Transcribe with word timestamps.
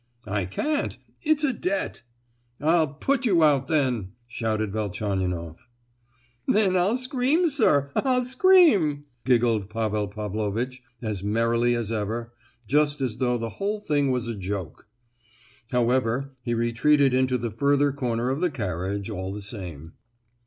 "I 0.25 0.45
can't. 0.45 0.97
It's 1.21 1.43
a 1.43 1.53
debt——" 1.53 2.01
"I'll 2.59 2.95
pull 2.95 3.17
you 3.17 3.43
out, 3.43 3.67
then!" 3.67 4.13
shouted 4.25 4.73
Velchaninoff. 4.73 5.69
"Then 6.47 6.75
I'll 6.75 6.97
scream, 6.97 7.51
sir, 7.51 7.91
I'll 7.95 8.25
scream!" 8.25 9.03
giggled 9.25 9.69
Pavel 9.69 10.07
Pavlovitch, 10.07 10.81
as 11.03 11.21
merrily 11.23 11.75
as 11.75 11.91
ever, 11.91 12.33
just 12.65 12.99
as 12.99 13.17
though 13.17 13.37
the 13.37 13.49
whole 13.61 13.79
thing 13.79 14.09
was 14.09 14.27
a 14.27 14.33
joke. 14.33 14.87
However, 15.69 16.31
he 16.41 16.55
retreated 16.55 17.13
into 17.13 17.37
the 17.37 17.51
further 17.51 17.91
corner 17.91 18.31
of 18.31 18.41
the 18.41 18.49
carriage, 18.49 19.07
all 19.07 19.31
the 19.31 19.39
same. 19.39 19.93